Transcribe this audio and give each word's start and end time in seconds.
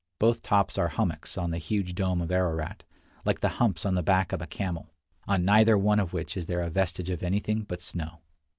Both 0.17 0.41
tops 0.41 0.79
are 0.79 0.87
hummocks 0.87 1.37
on 1.37 1.51
the 1.51 1.59
huge 1.59 1.93
dome 1.93 2.21
of 2.21 2.31
Ararat, 2.31 2.83
like 3.23 3.41
the 3.41 3.49
humps 3.61 3.85
on 3.85 3.93
the 3.93 4.01
back 4.01 4.33
of 4.33 4.41
a 4.41 4.47
camel, 4.47 4.95
on 5.27 5.45
neither 5.45 5.77
one 5.77 5.99
of 5.99 6.11
which 6.11 6.35
is 6.35 6.47
there 6.47 6.61
a 6.63 6.71
vestige 6.71 7.11
of 7.11 7.21
anything 7.21 7.65
but 7.65 7.83
snow. 7.83 8.21